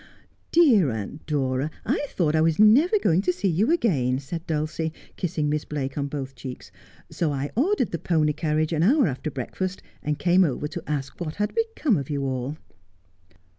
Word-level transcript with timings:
'Dear 0.51 0.89
Aunt 0.89 1.23
Dora, 1.27 1.69
I 1.85 2.07
thought 2.09 2.35
I 2.35 2.41
was 2.41 2.57
never 2.57 2.97
going 2.97 3.21
to 3.21 3.31
see 3.31 3.47
you 3.47 3.69
again,' 3.71 4.17
said 4.17 4.47
Dulcie, 4.47 4.91
kissing 5.15 5.47
Miss 5.47 5.63
Blake 5.63 5.95
on 5.95 6.07
both 6.07 6.33
cheeks, 6.33 6.71
'so 7.11 7.31
I 7.31 7.51
ordered 7.55 7.91
the 7.91 7.99
pony 7.99 8.33
carriage 8.33 8.73
an 8.73 8.81
hour 8.81 9.07
after 9.07 9.29
breakfast, 9.29 9.83
and 10.01 10.17
came 10.17 10.43
over 10.43 10.67
to 10.69 10.83
ask 10.87 11.19
what 11.21 11.35
had 11.35 11.53
become 11.53 11.97
of 11.97 12.09
you 12.09 12.23
all.' 12.25 12.57